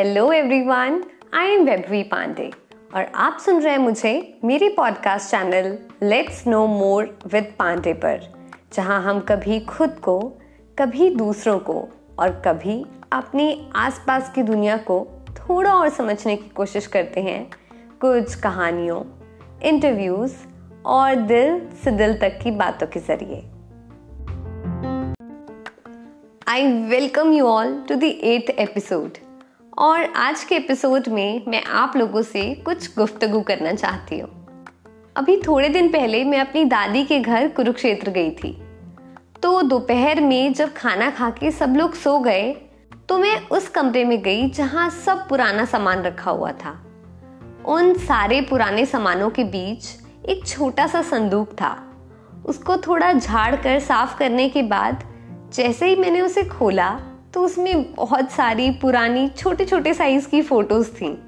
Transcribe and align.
Hello 0.00 0.32
everyone 0.32 1.04
I 1.34 1.46
am 1.46 1.64
Vaibhavi 1.64 2.02
Pandey 2.02 2.50
और 2.94 3.06
आप 3.14 3.38
सुन 3.44 3.60
रहे 3.60 3.72
हैं 3.72 3.78
मुझे 3.78 4.38
मेरे 4.44 4.68
podcast 4.68 5.30
channel 5.30 5.78
let's 6.02 6.46
know 6.46 6.66
more 6.66 7.18
with 7.32 7.52
Pandey 7.58 7.92
पर, 7.92 8.20
जहाँ 8.74 9.02
हम 9.02 9.20
कभी 9.20 9.60
खुद 9.60 9.90
को, 9.90 10.18
कभी 10.78 11.14
दूसरों 11.14 11.58
को 11.58 11.88
और 12.18 12.42
कभी 12.46 12.86
अपनी 13.12 13.70
आसपास 13.76 14.32
की 14.34 14.42
दुनिया 14.42 14.76
को 14.76 15.06
थोड़ा 15.30 15.74
और 15.74 15.88
समझने 15.88 16.36
की 16.36 16.48
कोशिश 16.48 16.86
करते 16.86 17.20
हैं। 17.20 17.50
कुछ 18.00 18.34
कहानियों 18.34 19.04
इंटरव्यूज़ 19.62 20.36
और 20.86 21.14
दिल 21.14 21.68
से 21.84 21.90
दिल 21.90 22.18
तक 22.20 22.38
की 22.42 22.50
बातों 22.50 22.86
के 22.86 23.00
ज़रिए। 23.00 23.44
I 26.48 26.72
welcome 26.82 27.32
you 27.32 27.46
all 27.46 27.84
to 27.88 27.94
the 27.94 28.04
eight 28.04 28.50
episode 28.50 29.10
और 29.80 30.04
आज 30.16 30.44
के 30.44 30.54
एपिसोड 30.54 31.08
में 31.08 31.42
मैं 31.48 31.64
आप 31.64 31.96
लोगों 31.96 32.22
से 32.22 32.54
कुछ 32.54 32.96
गुफ्तगु 32.96 33.40
करना 33.40 33.72
चाहती 33.72 34.18
हूँ। 34.18 34.28
अभी 35.16 35.36
थोड़े 35.36 35.68
दिन 35.68 35.88
पहले 35.88 36.24
मैं 36.24 36.40
अपनी 36.40 36.64
दादी 36.64 37.04
के 37.04 37.20
घर 37.20 37.48
कुरुक्षेत्र 37.48 38.10
गई 38.10 38.30
थी। 38.30 38.52
तो 39.42 39.62
दोपहर 39.62 40.20
में 40.20 40.52
जब 40.52 40.74
खाना 40.74 41.10
खा 41.10 41.30
के 41.30 41.50
सब 41.50 41.76
लोग 41.76 41.94
सो 41.94 42.18
गए 42.18 42.52
तो 43.08 43.18
मैं 43.18 43.48
उस 43.48 43.68
कमरे 43.68 44.04
में 44.04 44.22
गई 44.22 44.50
जहाँ 44.50 44.90
सब 44.90 45.28
पुराना 45.28 45.64
सामान 45.64 46.02
रखा 46.02 46.30
हुआ 46.30 46.52
था। 46.52 46.78
उन 47.66 47.94
सारे 47.94 48.40
पुराने 48.40 48.86
सामानों 48.86 49.30
के 49.30 49.44
बीच 49.44 49.84
एक 50.28 50.46
छोटा 50.46 50.86
सा 50.86 51.02
संदूक 51.02 51.52
था। 51.52 51.76
उसको 52.46 52.76
थोड़ा 52.76 53.12
झाड़ 53.12 53.56
कर 53.56 53.78
साफ़ 53.78 54.18
करने 54.18 54.48
के 54.48 54.62
बाद 54.62 55.04
जैसे 55.54 55.86
ही 55.86 55.96
मैंने 55.96 56.20
उसे 56.20 56.44
खोला 56.44 57.00
तो 57.34 57.44
उसमें 57.44 57.94
बहुत 57.94 58.30
सारी 58.30 58.70
पुरानी 58.70 59.28
छोटे 59.28 59.64
छोटे 59.64 59.94
साइज़ 59.94 60.28
की 60.28 60.42
फ़ोटोज़ 60.42 60.90
थी। 60.90 61.18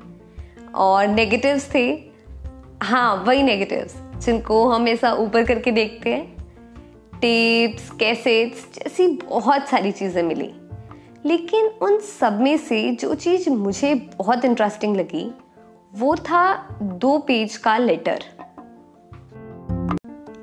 और 0.75 1.07
नेगेटिव्स 1.07 1.75
थे। 1.75 2.05
हाँ 2.83 3.15
वही 3.17 3.43
नेगेटिव्स 3.43 3.95
जिनको 4.17 4.69
हम 4.69 4.89
ऐसा 4.89 5.13
ऊपर 5.13 5.45
करके 5.45 5.71
देखते 5.71 6.15
हैं। 6.15 6.37
टेप्स 7.15 7.91
कैसेट्स 7.91 8.67
जैसी 8.75 9.07
बहुत 9.07 9.69
सारी 9.69 9.93
चीज़ें 9.93 10.23
मिली। 10.23 10.51
लेकिन 11.25 11.67
उन 11.67 11.99
सब 11.99 12.41
में 12.41 12.57
से 12.57 12.91
जो 12.91 13.15
चीज़ 13.15 13.51
मुझे 13.51 13.95
बहुत 13.95 14.45
इंटरेस्टिंग 14.45 14.97
लगी, 14.97 15.35
वो 15.95 16.17
था 16.17 16.69
दो 16.83 17.19
पेज 17.19 17.57
का 17.57 17.77
लेटर 17.79 18.25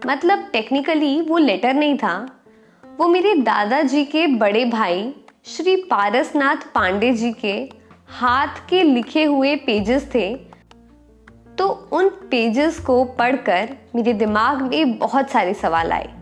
मतलब 0.08 0.48
टेक्निकली 0.54 1.22
वो 1.22 1.38
लेटर 1.38 1.74
नहीं 1.74 1.98
था। 1.98 2.44
वो 2.98 3.08
मेरे 3.08 3.36
दादाजी 3.36 4.06
के 4.06 4.28
बड़े 4.28 4.66
भाई 4.66 5.14
श्री 5.50 5.76
पारसनाथ 5.76 6.56
पांडे 6.56 7.14
जी 7.14 7.34
के 7.34 7.70
हाथ 8.08 8.48
के 8.70 8.84
लिखे 8.84 9.24
हुए 9.24 9.56
पेजेस 9.56 10.12
थे। 10.16 10.36
तो 11.58 11.68
उन 11.92 12.10
पेजेस 12.10 12.80
को 12.80 13.04
पढ़कर 13.04 13.70
मेरे 13.96 14.14
दिमाग 14.14 14.62
में 14.62 14.98
बहुत 14.98 15.30
सारे 15.30 15.54
सवाल 15.54 15.92
आए। 15.92 16.14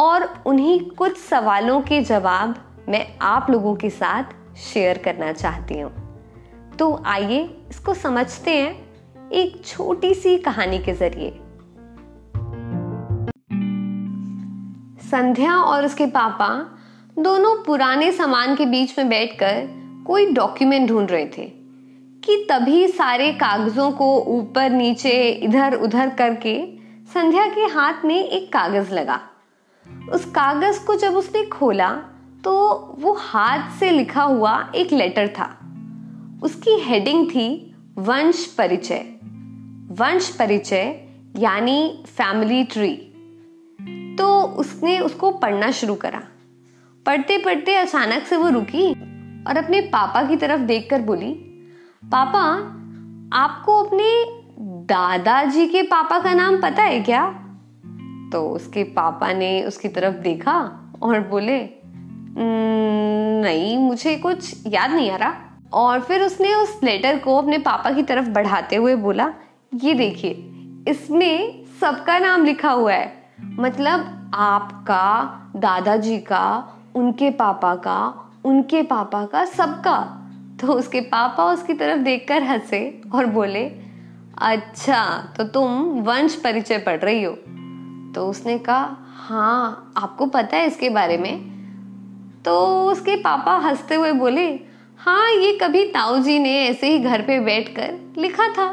और 0.00 0.42
उन्हीं 0.46 0.90
कुछ 0.90 1.16
सवालों 1.16 1.80
के 1.80 2.00
जवाब 2.02 2.54
मैं 2.88 3.18
आप 3.22 3.50
लोगों 3.50 3.76
के 3.76 3.90
साथ 3.90 4.24
शेयर 4.56 4.98
करना 4.98 5.32
चाहती 5.32 5.80
हूँ। 5.80 5.92
तो 6.78 7.02
आइए 7.06 7.64
इसको 7.70 7.94
समझते 7.94 8.50
हैं 8.50 9.30
एक 9.30 9.66
छोटी 9.66 10.14
सी 10.14 10.38
कहानी 10.38 10.78
के 10.78 10.92
ज़रिए। 10.92 11.30
संध्या 15.10 15.56
और 15.56 15.84
उसके 15.84 16.06
पापा 16.06 16.75
दोनों 17.18 17.54
पुराने 17.64 18.10
सामान 18.12 18.54
के 18.56 18.64
बीच 18.66 18.98
में 18.98 19.08
बैठकर 19.08 19.68
कोई 20.06 20.32
डॉक्यूमेंट 20.32 20.88
ढूंढ 20.88 21.10
रहे 21.10 21.26
थे 21.26 21.44
कि 22.24 22.46
तभी 22.50 22.88
सारे 22.88 23.32
कागजों 23.32 23.90
को 23.92 24.18
ऊपर, 24.20 24.70
नीचे, 24.70 25.30
इधर, 25.30 25.74
उधर 25.74 26.10
करके 26.10 26.66
संध्या 27.14 27.46
के 27.46 27.60
हाथ 27.60 28.04
में 28.04 28.24
एक 28.24 28.52
कागज़ 28.52 28.92
लगा। 28.92 29.20
उस 30.12 30.24
कागज़ 30.24 30.84
को 30.84 30.94
जब 30.94 31.16
उसने 31.16 31.44
खोला 31.46 31.90
तो 32.44 32.68
वो 32.98 33.12
हाथ 33.12 33.70
से 33.80 33.90
लिखा 33.90 34.22
हुआ 34.22 34.72
एक 34.74 34.92
लेटर 34.92 35.28
था। 35.28 35.50
उसकी 36.42 36.78
हेडिंग 36.80 37.26
थी, 37.30 37.74
वंश 37.98 38.46
परिचय। 38.58 39.04
वंश 39.90 40.28
परिचय 40.28 41.00
यानी 41.38 42.02
फैमिली 42.06 42.64
ट्री 42.64 42.94
तो 44.18 44.40
उसने 44.42 44.98
उसको 45.00 45.30
पढ़ना 45.30 45.70
शुरू 45.70 45.94
करा। 45.94 46.22
पढ़ते 47.06 47.38
पढ़ते 47.38 47.74
अचानक 47.74 48.22
से 48.22 48.36
वो 48.36 48.48
रुकी 48.48 48.92
और 49.44 49.56
अपने 49.56 49.80
पापा 49.80 50.22
की 50.22 50.36
तरफ़ 50.36 50.60
देखकर 50.60 51.02
बोली, 51.02 51.30
पापा, 52.04 52.42
आपको 53.36 53.84
अपने 53.84 54.24
दादाजी 54.86 55.66
के 55.66 55.82
पापा 55.82 56.18
का 56.18 56.34
नाम 56.34 56.62
पता 56.62 56.82
है 56.82 57.00
क्या? 57.00 57.30
तो 58.32 58.50
उसके 58.50 58.84
पापा 58.84 59.32
ने 59.32 59.64
उसकी 59.64 59.88
तरफ़ 59.88 60.14
देखा 60.14 60.58
और 61.02 61.20
बोले 61.20 61.70
नहीं, 63.42 63.78
मुझे 63.78 64.16
कुछ 64.16 64.66
याद 64.66 64.90
नहीं 64.90 65.10
आ 65.10 65.16
रहा। 65.16 65.34
और 65.72 66.00
फिर 66.00 66.22
उसने 66.22 66.54
उस 66.54 66.80
लेटर 66.84 67.18
को 67.18 67.36
अपने 67.36 67.58
पापा 67.58 67.90
की 67.90 68.02
तरफ़ 68.02 68.28
बढ़ाते 68.28 68.76
हुए 68.76 68.94
बोला, 68.94 69.32
ये 69.74 69.94
देखिए, 69.94 70.30
इसमें 70.88 71.64
सबका 71.80 72.18
नाम 72.18 72.44
लिखा 72.44 72.70
हुआ 72.70 72.92
है। 72.92 73.30
मतलब 73.40 74.30
आपका, 74.34 75.32
दादाजी 75.56 76.18
का 76.18 76.72
उनके 76.96 77.30
पापा 77.30 77.74
का, 77.74 78.30
उनके 78.44 78.82
पापा 78.82 79.24
का 79.24 79.44
सबका। 79.44 80.22
तो 80.60 80.72
उसके 80.72 81.00
पापा 81.00 81.44
उसकी 81.44 81.74
तरफ़ 81.74 82.00
देखकर 82.00 82.42
हंसे 82.42 83.02
और 83.14 83.26
बोले 83.26 83.64
अच्छा 84.38 85.32
तो 85.36 85.44
तुम 85.44 85.82
वंश 86.00 86.34
परिचय 86.34 86.78
पढ़ 86.78 87.00
रही 87.00 87.22
हो। 87.22 87.32
तो 88.14 88.28
उसने 88.28 88.58
कहा 88.58 88.96
हाँ 89.16 89.92
आपको 89.96 90.26
पता 90.26 90.56
है 90.56 90.66
इसके 90.66 90.90
बारे 90.90 91.18
में? 91.18 91.56
तो 92.44 92.84
उसके 92.90 93.16
पापा 93.16 93.56
हँसते 93.56 93.94
हुए 93.94 94.12
बोले 94.12 94.46
हाँ 94.98 95.30
ये 95.30 95.58
कभी 95.62 95.84
ताऊ 95.84 96.18
जी 96.18 96.38
ने 96.38 96.58
ऐसे 96.64 96.92
ही 96.92 96.98
घर 96.98 97.22
पे 97.22 97.40
बैठकर 97.40 98.14
लिखा 98.18 98.48
था। 98.48 98.66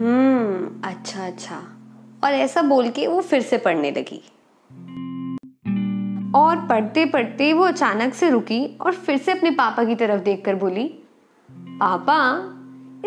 हम्म 0.00 0.88
अच्छा 0.88 1.26
अच्छा। 1.26 1.56
और 2.24 2.32
ऐसा 2.32 2.62
बोल 2.62 2.88
के 2.90 3.06
वो 3.06 3.20
फिर 3.20 3.42
से 3.42 3.58
पढ़ने 3.58 3.90
लगी। 3.90 4.22
और 6.38 6.56
पढ़ते 6.56 7.04
पढ़ते 7.04 7.52
वो 7.52 7.64
अचानक 7.64 8.14
से 8.14 8.30
रुकी 8.30 8.78
और 8.80 8.92
फिर 8.92 9.18
से 9.18 9.32
अपने 9.32 9.50
पापा 9.50 9.84
की 9.84 9.94
तरफ़ 9.94 10.22
देखकर 10.22 10.54
बोली, 10.54 10.94
पापा, 11.50 12.38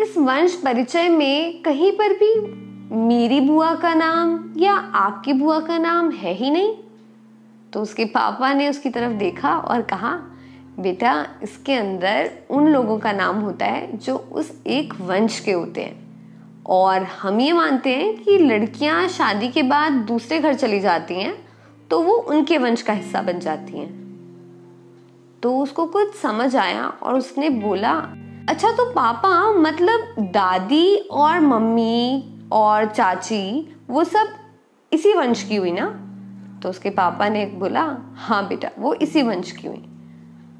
इस 0.02 0.18
वंश 0.18 0.54
परिचय 0.54 1.08
में 1.08 1.62
कहीं 1.62 1.92
पर 1.92 2.12
भी 2.12 2.62
मेरी 2.94 3.40
बुआ 3.40 3.74
का 3.74 3.94
नाम 3.94 4.52
या 4.56 4.72
आपकी 4.74 5.32
बुआ 5.32 5.60
का 5.60 5.78
नाम 5.78 6.10
है 6.10 6.34
ही 6.34 6.50
नहीं? 6.50 6.74
तो 7.72 7.80
उसके 7.80 8.04
पापा 8.04 8.52
ने 8.52 8.68
उसकी 8.68 8.90
तरफ़ 8.90 9.12
देखा 9.12 9.56
और 9.56 9.82
कहा, 9.82 10.22
बेटा, 10.80 11.26
इसके 11.42 11.74
अंदर 11.74 12.30
उन 12.50 12.68
लोगों 12.68 12.98
का 12.98 13.12
नाम 13.12 13.36
होता 13.36 13.66
है 13.66 13.96
जो 13.96 14.16
उस 14.16 14.62
एक 14.66 14.94
वंश 15.00 15.40
के 15.40 15.52
होते 15.52 15.80
हैं। 15.80 16.02
और 16.66 17.02
हम 17.02 17.40
ये 17.40 17.52
मानते 17.52 17.90
हैं 17.90 18.22
कि 18.22 18.38
लड़कियाँ 18.38 19.08
शादी 19.08 19.48
के 19.48 19.62
बाद 19.62 19.92
दूसरे 19.92 20.38
घर 20.38 20.54
चली 20.54 20.80
जाती 20.80 21.14
हैं 21.14 21.41
तो 21.92 22.02
वो 22.02 22.12
उनके 22.12 22.58
वंश 22.58 22.82
का 22.82 22.92
हिस्सा 22.92 23.22
बन 23.22 23.38
जाती 23.38 23.78
हैं। 23.78 24.02
तो 25.42 25.58
उसको 25.58 25.86
कुछ 25.86 26.14
समझ 26.14 26.56
आया 26.56 26.88
और 26.88 27.14
उसने 27.14 27.50
बोला 27.50 27.92
अच्छा 28.48 28.70
तो 28.70 28.90
पापा 28.90 29.52
मतलब 29.52 30.14
दादी 30.18 30.96
और 30.96 31.40
मम्मी 31.40 32.34
और 32.52 32.86
चाची, 32.86 33.76
वो 33.90 34.04
सब 34.04 34.28
इसी 34.92 35.14
वंश 35.14 35.42
की 35.42 35.56
हुई 35.56 35.72
ना? 35.72 35.86
तो 36.62 36.68
उसके 36.68 36.90
पापा 36.90 37.28
ने 37.28 37.46
बोला 37.46 37.98
हाँ 38.16 38.48
बेटा, 38.48 38.70
वो 38.78 38.94
इसी 38.94 39.22
वंश 39.22 39.52
की 39.52 39.68
हुई। 39.68 39.84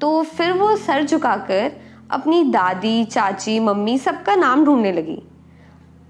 तो 0.01 0.23
फिर 0.23 0.51
वो 0.51 0.75
सर 0.75 1.05
झुकाकर 1.05 1.71
अपनी 2.11 2.43
दादी, 2.43 3.05
चाची, 3.05 3.59
मम्मी 3.59 3.97
सबका 3.97 4.35
नाम 4.35 4.65
ढूँढने 4.65 4.91
लगी। 4.91 5.21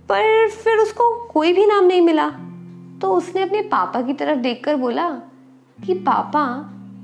पर 0.10 0.50
फिर 0.50 0.78
उसको 0.78 1.28
कोई 1.34 1.54
भी 1.54 1.66
नाम 1.66 1.86
नहीं 1.86 2.02
मिला। 2.02 2.32
तो 3.04 3.14
उसने 3.14 3.42
अपने 3.42 3.62
पापा 3.62 4.02
की 4.02 4.14
तरफ़ 4.14 4.40
देखकर 4.40 4.76
बोला 4.76 5.10
कि 5.78 5.94
पापा, 5.94 6.44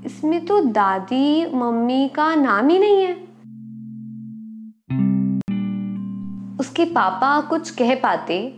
इसमें 0.06 0.46
तो 0.46 0.60
दादी, 0.60 1.46
मम्मी 1.54 2.08
का 2.08 2.34
नाम 2.34 2.68
ही 2.68 2.78
नहीं 2.78 3.02
है। 3.02 3.12
उसके 6.60 6.84
पापा 6.84 7.40
कुछ 7.40 7.70
कह 7.70 7.94
पाते 7.94 8.56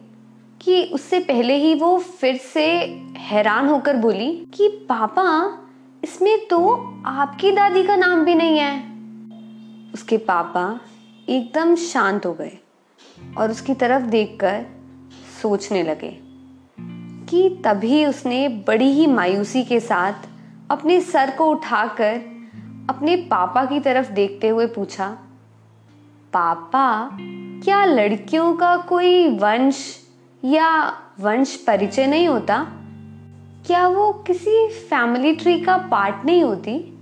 कि 0.61 0.83
उससे 0.85 1.21
पहले 1.21 1.56
ही 1.56 1.75
वो 1.75 1.99
फिर 1.99 2.37
से 2.37 2.67
हैरान 3.19 3.69
होकर 3.69 3.97
बोली 3.97 4.31
कि 4.55 4.69
पापा, 4.89 5.59
इसमें 6.05 6.47
तो 6.47 6.73
आपकी 7.06 7.53
दादी 7.53 7.83
का 7.83 7.97
नाम 7.97 8.25
भी 8.25 8.35
नहीं 8.35 8.59
है। 8.59 8.75
उसके 9.94 10.17
पापा 10.17 10.81
एकदम 11.29 11.75
शांत 11.75 12.27
हो 12.27 12.33
गए 12.33 12.59
और 13.39 13.50
उसकी 13.50 13.75
तरफ़ 13.75 14.03
देखकर 14.03 14.65
सोचने 15.43 15.83
लगे। 15.83 16.21
कि 17.32 17.62
तभी 17.64 18.06
उसने 18.06 18.49
बड़ी 18.49 18.93
ही 18.93 19.06
मायूसी 19.06 19.64
के 19.64 19.81
साथ 19.81 20.12
अपने 20.70 21.00
सर 21.00 21.31
को 21.38 21.50
उठाकर 21.50 22.14
अपने 22.90 23.17
पापा 23.17 23.64
की 23.64 23.81
तरफ़ 23.81 24.12
देखते 24.12 24.49
हुए 24.49 24.67
पूछा, 24.67 25.08
पापा, 26.32 27.11
क्या 27.64 27.84
लड़कियों 27.84 28.55
का 28.55 28.76
कोई 28.76 29.29
वंश 29.29 30.00
या 30.44 30.93
वंश 31.20 31.56
परिचय 31.56 32.06
नहीं 32.06 32.29
होता? 32.29 32.67
क्या 33.67 33.88
वो 33.88 34.12
किसी 34.12 34.69
फैमिली 34.69 35.34
ट्री 35.34 35.61
का 35.61 35.76
पार्ट 35.76 36.25
नहीं 36.25 36.43
होती? 36.44 36.99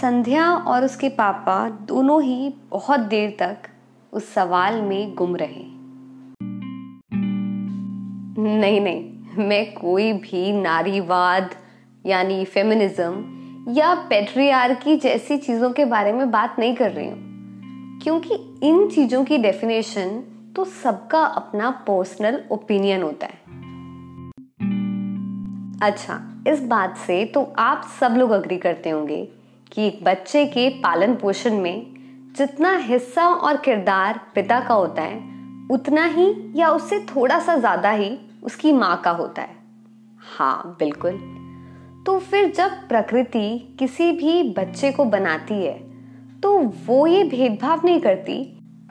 संध्या 0.00 0.54
और 0.54 0.84
उसके 0.84 1.08
पापा 1.08 1.68
दोनों 1.70 2.22
ही 2.22 2.54
बहुत 2.70 3.00
देर 3.00 3.36
तक 3.38 3.58
उस 4.12 4.34
सवाल 4.34 4.82
में 4.82 5.14
गुम 5.14 5.36
रहे। 5.36 5.79
नहीं 8.40 8.80
नहीं। 8.80 9.46
मैं 9.46 9.72
कोई 9.74 10.12
भी 10.12 10.52
नारीवाद, 10.52 11.50
यानी 12.04 12.44
फेमिनिज्म 12.44 13.72
या 13.72 13.94
पेट्रियार्की 14.10 14.96
जैसी 14.96 15.36
चीज़ों 15.38 15.70
के 15.70 15.84
बारे 15.84 16.12
में 16.12 16.30
बात 16.30 16.56
नहीं 16.58 16.74
कर 16.74 16.90
रही 16.90 17.08
हूँ। 17.08 17.28
क्योंकि 18.02 18.34
इन 18.62 18.88
चीज़ों 18.88 19.24
की 19.24 19.38
डेफिनेशन 19.38 20.08
तो 20.56 20.64
सबका 20.64 21.20
अपना 21.22 21.70
पर्सनल 21.88 22.40
ओपिनियन 22.52 23.02
होता 23.02 23.26
है। 23.26 23.38
अच्छा 25.82 26.20
इस 26.48 26.62
बात 26.62 26.96
से 26.96 27.24
तो 27.24 27.42
आप 27.58 27.86
सब 28.00 28.14
लोग 28.16 28.30
अग्री 28.30 28.56
करते 28.56 28.90
होंगे 28.90 29.24
कि 29.72 29.86
एक 29.86 30.02
बच्चे 30.04 30.44
के 30.46 30.68
पालन 30.80 31.14
पोषण 31.14 31.60
में 31.60 32.32
जितना 32.36 32.76
हिस्सा 32.76 33.26
और 33.26 33.56
किरदार 33.56 34.20
पिता 34.34 34.60
का 34.60 34.74
होता 34.74 35.02
है, 35.02 35.18
उतना 35.70 36.04
ही 36.06 36.34
या 36.56 36.70
उससे 36.70 36.98
थोड़ा 37.06 37.38
सा 37.38 37.56
ज़्यादा 37.56 37.90
ही 37.90 38.10
उसकी 38.42 38.72
माँ 38.72 39.00
का 39.00 39.10
होता 39.10 39.42
है। 39.42 39.56
हाँ 40.38 40.76
बिल्कुल। 40.78 41.16
तो 42.06 42.18
फिर 42.18 42.50
जब 42.52 42.70
प्रकृति 42.88 43.76
किसी 43.78 44.10
भी 44.12 44.42
बच्चे 44.52 44.92
को 44.92 45.04
बनाती 45.04 45.54
है 45.54 45.78
तो 46.40 46.58
वो 46.86 47.06
ये 47.06 47.24
भेदभाव 47.24 47.80
नहीं 47.84 48.00
करती 48.00 48.42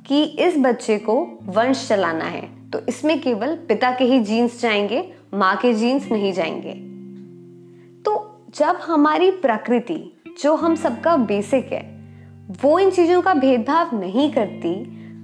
कि 0.07 0.23
इस 0.23 0.57
बच्चे 0.57 0.97
को 0.97 1.15
वंश 1.45 1.87
चलाना 1.87 2.25
है। 2.25 2.69
तो 2.69 2.79
इसमें 2.89 3.19
केवल 3.21 3.55
पिता 3.67 3.91
के 3.91 4.03
ही 4.03 4.19
जीन्स 4.19 4.59
जाएँगे, 4.61 5.13
माँ 5.33 5.55
के 5.57 5.73
जीन्स 5.73 6.11
नहीं 6.11 6.33
जाएँगे। 6.33 6.73
तो 8.03 8.13
जब 8.55 8.79
हमारी 8.81 9.31
प्रकृति, 9.31 10.21
जो 10.41 10.55
हम 10.55 10.75
सबका 10.75 11.15
बेसिक 11.17 11.71
है, 11.71 11.83
वो 12.61 12.79
इन 12.79 12.89
चीज़ों 12.89 13.21
का 13.21 13.33
भेदभाव 13.33 13.99
नहीं 13.99 14.31
करती 14.31 14.75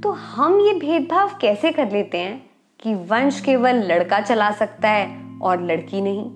तो 0.02 0.12
हम 0.12 0.60
ये 0.60 0.74
भेदभाव 0.74 1.38
कैसे 1.42 1.72
कर 1.72 1.92
लेते 1.92 2.18
हैं? 2.18 2.46
कि 2.86 2.96
वंश 2.96 3.42
केवल 3.42 3.76
लड़का 3.76 4.20
चला 4.20 4.52
सकता 4.52 4.90
है 4.90 5.40
और 5.42 5.64
लड़की 5.64 6.02
नहीं। 6.02 6.32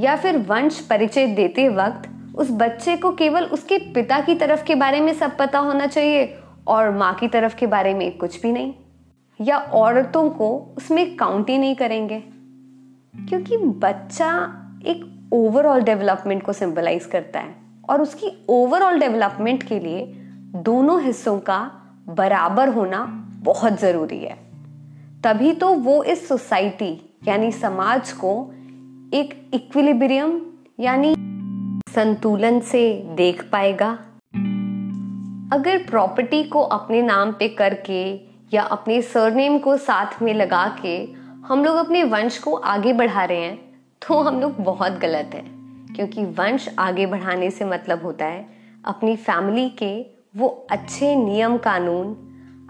या 0.00 0.16
फिर 0.16 0.38
वंश 0.38 0.80
परिचय 0.80 1.26
देते 1.26 1.68
वक्त 1.68 2.36
उस 2.36 2.48
बच्चे 2.50 2.96
को 2.96 3.12
केवल 3.12 3.44
उसके 3.44 3.78
पिता 3.78 4.20
की 4.20 4.34
तरफ़ 4.34 4.64
के 4.64 4.74
बारे 4.74 5.00
में 5.00 5.14
सब 5.14 5.36
पता 5.36 5.58
होना 5.58 5.86
चाहिए 5.86 6.38
और 6.66 6.90
माँ 6.90 7.14
की 7.14 7.28
तरफ़ 7.28 7.56
के 7.56 7.66
बारे 7.66 7.94
में 7.94 8.18
कुछ 8.18 8.42
भी 8.42 8.52
नहीं। 8.52 8.74
या 9.40 9.58
औरतों 9.58 10.30
को 10.30 10.74
उसमें 10.78 11.16
काउंट 11.16 11.50
ही 11.50 11.58
नहीं 11.58 11.74
करेंगे। 11.74 12.22
क्योंकि 13.28 13.56
बच्चा 13.56 14.30
एक 14.86 15.28
ओवरऑल 15.32 15.82
डेवलपमेंट 15.82 16.42
को 16.42 16.52
सिंबलाइज 16.52 17.04
करता 17.04 17.40
है 17.40 17.54
और 17.90 18.02
उसकी 18.02 18.46
ओवरऑल 18.48 19.00
डेवलपमेंट 19.00 19.62
के 19.62 19.78
लिए 19.78 20.06
दोनों 20.54 21.02
हिस्सों 21.02 21.38
का 21.38 21.70
बराबर 22.08 22.68
होना 22.68 23.28
बहुत 23.42 23.80
ज़रूरी 23.80 24.18
है। 24.18 24.45
तभी 25.24 25.52
तो 25.52 25.68
वो 25.74 26.02
इस 26.04 26.26
सोसाइटी, 26.28 27.16
यानी 27.28 27.50
समाज 27.52 28.12
को 28.12 28.32
एक 29.14 29.50
इक्विलिब्रियम 29.54 30.40
यानी 30.80 31.14
संतुलन 31.88 32.60
से 32.60 32.82
देख 33.16 33.42
पाएगा। 33.52 33.88
अगर 35.52 35.78
प्रॉपर्टी 35.90 36.42
को 36.44 36.60
अपने 36.60 37.02
नाम 37.02 37.32
पे 37.32 37.48
करके 37.48 38.02
या 38.54 38.62
अपने 38.62 39.00
सरनेम 39.02 39.58
को 39.58 39.76
साथ 39.76 40.22
में 40.22 40.32
लगा 40.34 40.66
के 40.82 40.96
हम 41.46 41.64
लोग 41.64 41.76
अपने 41.76 42.02
वंश 42.04 42.38
को 42.38 42.54
आगे 42.54 42.92
बढ़ा 42.92 43.24
रहे 43.24 43.40
हैं 43.40 43.58
तो 44.02 44.20
हम 44.20 44.40
लोग 44.40 44.56
बहुत 44.60 44.92
गलत 44.92 45.30
हैं। 45.34 45.94
क्योंकि 45.96 46.24
वंश 46.24 46.68
आगे 46.78 47.06
बढ़ाने 47.06 47.50
से 47.50 47.64
मतलब 47.64 48.02
होता 48.02 48.24
है, 48.24 48.46
अपनी 48.84 49.16
फैमिली 49.16 49.68
के 49.78 49.94
वो 50.36 50.48
अच्छे 50.70 51.14
नियम 51.16 51.56
कानून 51.58 52.16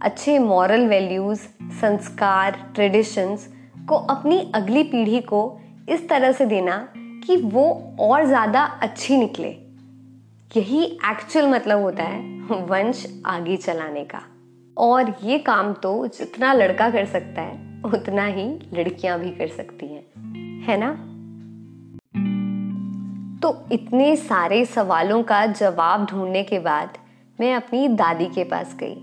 अच्छे 0.02 0.38
मॉरल 0.38 0.86
वैल्यूज़ 0.86 1.40
संस्कार 1.72 2.72
ट्रेडिशंस 2.74 3.48
को 3.88 3.94
अपनी 3.94 4.52
अगली 4.54 4.82
पीढ़ी 4.82 5.20
को 5.20 5.60
इस 5.88 6.08
तरह 6.08 6.32
से 6.32 6.46
देना 6.46 6.76
कि 6.96 7.36
वो 7.36 7.94
और 8.00 8.26
ज़्यादा 8.26 8.62
अच्छी 8.82 9.16
निकले। 9.16 9.48
यही 10.56 10.84
एक्चुअल 10.84 11.48
मतलब 11.48 11.80
होता 11.80 12.02
है 12.02 12.20
वंश 12.66 13.06
आगे 13.26 13.56
चलाने 13.56 14.04
का। 14.04 14.22
और 14.76 15.14
ये 15.22 15.38
काम 15.38 15.72
तो 15.72 16.06
जितना 16.06 16.52
लड़का 16.52 16.90
कर 16.90 17.04
सकता 17.04 17.42
है, 17.42 17.82
उतना 17.84 18.26
ही 18.26 18.48
लड़कियाँ 18.74 19.18
भी 19.20 19.30
कर 19.30 19.48
सकती 19.48 19.86
हैं। 19.86 20.62
है 20.62 20.76
ना? 20.76 20.92
तो 23.42 23.68
इतने 23.72 24.16
सारे 24.16 24.64
सवालों 24.66 25.22
का 25.22 25.46
जवाब 25.46 26.06
ढूँढने 26.06 26.42
के 26.42 26.58
बाद 26.58 26.98
मैं 27.40 27.54
अपनी 27.54 27.88
दादी 27.88 28.26
के 28.26 28.44
पास 28.44 28.76
गई। 28.80 28.96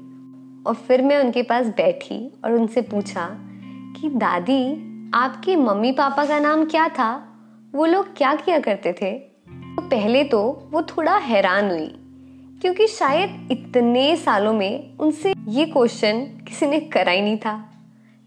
और 0.67 0.73
फिर 0.73 1.01
मैं 1.01 1.19
उनके 1.19 1.43
पास 1.43 1.65
बैठी 1.65 2.33
और 2.45 2.53
उनसे 2.53 2.81
पूछा 2.81 3.29
कि, 4.01 4.09
दादी, 4.09 4.89
आपके 5.13 5.55
मम्मी 5.55 5.91
पापा 5.91 6.25
का 6.25 6.39
नाम 6.39 6.65
क्या 6.65 6.87
था? 6.87 7.29
वो 7.75 7.85
लोग 7.85 8.17
क्या 8.17 8.35
किया 8.35 8.59
करते 8.59 8.93
थे? 8.93 9.11
तो 9.49 9.81
पहले 9.81 10.23
तो 10.23 10.69
वो 10.71 10.81
थोड़ा 10.81 11.17
हैरान 11.17 11.69
हुई, 11.69 11.95
क्योंकि 12.61 12.87
शायद 12.87 13.47
इतने 13.51 14.15
सालों 14.15 14.53
में 14.53 14.97
उनसे 14.97 15.33
ये 15.47 15.65
क्वेश्चन 15.65 16.21
किसी 16.21 16.65
ने 16.65 16.79
करा 16.79 17.11
ही 17.11 17.21
नहीं 17.21 17.37
था। 17.37 17.69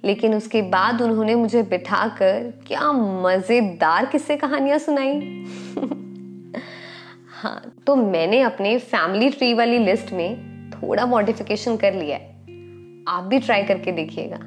लेकिन 0.04 0.34
उसके 0.34 0.62
बाद 0.62 1.02
उन्होंने 1.02 1.34
मुझे 1.34 1.62
बिठाकर 1.62 2.62
क्या 2.66 2.92
मज़ेदार 2.92 4.06
किस्से 4.06 4.36
कहानियाँ 4.36 4.78
सुनाई। 4.78 5.44
हाँ 7.42 7.76
तो 7.86 7.96
मैंने 7.96 8.40
अपने 8.40 8.78
फैमिली 8.78 9.30
ट्री 9.30 9.54
वाली 9.54 9.78
लिस्ट 9.78 10.12
में 10.12 10.55
थोड़ा 10.76 11.06
मॉडिफिकेशन 11.06 11.76
कर 11.76 11.94
लिया 11.94 12.16
है। 12.16 12.36
आप 13.08 13.24
भी 13.24 13.38
ट्राई 13.38 13.62
करके 13.62 13.92
देखिएगा। 13.92 14.38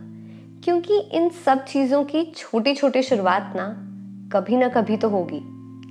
क्योंकि 0.64 1.00
इन 1.00 1.30
सब 1.30 1.66
चीज़ों 1.66 2.04
की 2.04 2.34
छोटी 2.38 2.76
छोटी 2.76 3.04
शुरुआत 3.04 3.54
ना 3.56 3.86
कभी 4.34 4.58
ना 4.58 4.68
कभी 4.68 4.98
तो 4.98 5.10
होगी। 5.10 5.40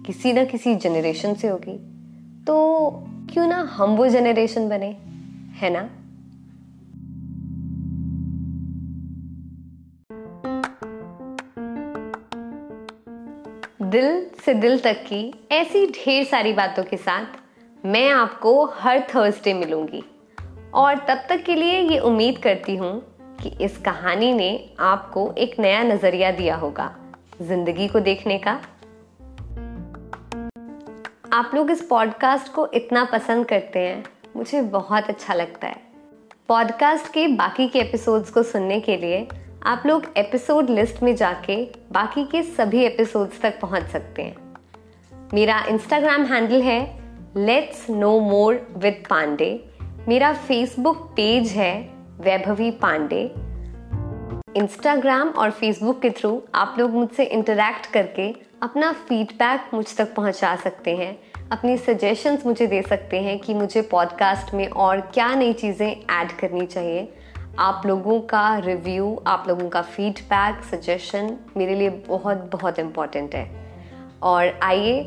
किसी 0.06 0.32
ना 0.32 0.44
किसी 0.44 0.74
जनरेशन 0.74 1.34
से 1.34 1.48
होगी। 1.48 1.78
तो 2.44 2.90
क्यों 3.32 3.46
ना 3.46 3.56
हम 3.56 3.90
वो 3.96 4.08
जनरेशन 4.08 4.68
बने, 4.68 4.96
है 5.54 5.70
ना? 5.70 5.90
दिल 13.82 14.26
से 14.46 14.54
दिल 14.54 14.80
तक 14.80 14.92
की 14.92 15.48
ऐसी 15.52 15.86
ढेर 15.86 16.24
सारी 16.24 16.52
बातों 16.52 16.84
के 16.84 16.96
साथ 16.96 17.24
मैं 17.86 18.10
आपको 18.10 18.64
हर 18.74 19.00
थर्सडे 19.00 19.54
मिलूँगी। 19.54 20.02
और 20.74 20.98
तब 20.98 21.24
तक 21.28 21.42
के 21.44 21.54
लिए 21.54 21.80
ये 21.80 21.98
उम्मीद 21.98 22.38
करती 22.38 22.76
हूँ 22.76 23.00
कि 23.42 23.64
इस 23.64 23.78
कहानी 23.78 24.32
ने 24.32 24.70
आपको 24.80 25.32
एक 25.38 25.58
नया 25.60 25.82
नज़रिया 25.82 26.30
दिया 26.30 26.56
होगा 26.56 26.96
ज़िंदगी 27.42 27.88
को 27.88 28.00
देखने 28.00 28.38
का। 28.38 28.60
आप 31.32 31.50
लोग 31.54 31.70
इस 31.70 31.82
पॉडकास्ट 31.82 32.52
को 32.52 32.66
इतना 32.66 33.04
पसंद 33.04 33.46
करते 33.46 33.78
हैं, 33.78 34.04
मुझे 34.36 34.62
बहुत 34.62 35.04
अच्छा 35.04 35.34
लगता 35.34 35.66
है। 35.66 35.80
पॉडकास्ट 36.48 37.12
के 37.12 37.28
बाकी 37.28 37.68
के 37.68 37.78
एपिसोड्स 37.78 38.30
को 38.30 38.42
सुनने 38.42 38.80
के 38.80 38.96
लिए 38.96 39.28
आप 39.66 39.82
लोग 39.86 40.04
एपिसोड 40.16 40.70
लिस्ट 40.70 41.02
में 41.02 41.16
जाके 41.16 41.64
बाकी 41.92 42.24
के 42.24 42.42
सभी 42.42 42.84
एपिसोड्स 42.84 43.40
तक 43.40 43.60
पहुँच 43.60 43.82
सकते 43.82 44.22
हैं। 44.22 44.36
मेरा 45.34 45.64
इंस्टाग्राम 45.68 46.24
हैंडल 46.24 46.62
है 46.62 46.80
let's 47.36 47.90
know 47.90 48.20
more 48.20 48.74
with 48.76 49.02
Pandey 49.10 49.67
मेरा 50.08 50.32
फेसबुक 50.32 50.96
पेज 51.16 51.48
है 51.48 51.72
वैभवी 52.20 52.70
पांडे। 52.82 53.20
इंस्टाग्राम 54.56 55.28
और 55.28 55.50
फेसबुक 55.50 56.00
के 56.02 56.10
थ्रू 56.10 56.30
आप 56.54 56.76
लोग 56.78 56.90
मुझसे 56.90 57.24
इंटरेक्ट 57.24 57.86
करके 57.86 58.28
अपना 58.62 58.92
फीडबैक 59.08 59.68
मुझ 59.74 59.84
तक 59.96 60.14
पहुँचा 60.14 60.54
सकते 60.56 60.94
हैं। 60.96 61.18
अपनी 61.52 61.76
सजेशंस 61.76 62.46
मुझे 62.46 62.66
दे 62.66 62.80
सकते 62.82 63.20
हैं 63.22 63.38
कि 63.38 63.54
मुझे 63.54 63.82
पॉडकास्ट 63.82 64.54
में 64.54 64.66
और 64.68 65.00
क्या 65.14 65.34
नई 65.34 65.52
चीज़ें 65.52 65.88
ऐड 65.88 66.32
करनी 66.32 66.66
चाहिए। 66.66 67.08
आप 67.58 67.82
लोगों 67.86 68.20
का 68.20 68.58
रिव्यू 68.58 69.16
आप 69.26 69.44
लोगों 69.48 69.68
का 69.68 69.82
फीडबैक 69.82 70.64
सजेशन 70.64 71.36
मेरे 71.56 71.74
लिए 71.74 71.90
बहुत 72.08 72.48
बहुत 72.52 72.78
इंपॉर्टेंट 72.78 73.34
है। 73.34 73.50
और 74.22 74.58
आइए 74.62 75.00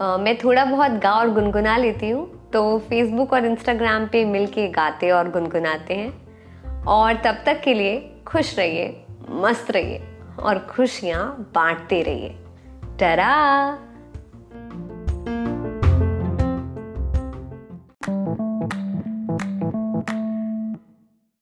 मैं 0.00 0.36
थोड़ा 0.38 0.64
बहुत 0.64 0.90
गा 0.92 1.12
और 1.12 1.30
गुनगुना 1.30 1.76
लेती 1.76 2.10
हूँ। 2.10 2.35
तो 2.56 2.78
फेसबुक 2.78 3.32
और 3.32 3.44
इंस्टाग्राम 3.44 4.06
पे 4.06 4.24
मिलके 4.24 4.68
गाते 4.68 5.10
और 5.10 5.30
गुनगुनाते 5.30 5.94
हैं। 5.94 6.84
और 6.84 7.14
तब 7.14 7.38
तक 7.46 7.60
के 7.60 7.74
लिए 7.74 8.16
खुश 8.26 8.58
रहिए, 8.58 9.04
मस्त 9.30 9.70
रहिए 9.70 10.02
और 10.42 10.58
खुशियाँ 10.58 11.52
बांटते 11.54 12.02
रहिए। 12.02 12.28
टरा! 13.00 13.78